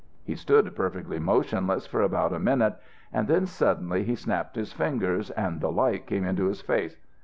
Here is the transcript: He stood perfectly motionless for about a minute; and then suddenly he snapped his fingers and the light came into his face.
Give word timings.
He 0.23 0.33
stood 0.33 0.75
perfectly 0.75 1.19
motionless 1.19 1.85
for 1.85 2.01
about 2.01 2.33
a 2.33 2.39
minute; 2.39 2.73
and 3.13 3.27
then 3.27 3.45
suddenly 3.45 4.03
he 4.03 4.15
snapped 4.15 4.55
his 4.55 4.73
fingers 4.73 5.29
and 5.29 5.61
the 5.61 5.71
light 5.71 6.07
came 6.07 6.25
into 6.25 6.47
his 6.47 6.59
face. 6.59 6.97